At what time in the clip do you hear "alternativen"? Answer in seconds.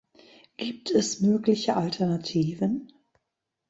1.77-2.91